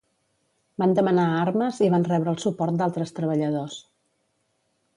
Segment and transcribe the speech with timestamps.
[0.83, 3.77] Van demanar armes i van rebre el suport d'altres treballadors.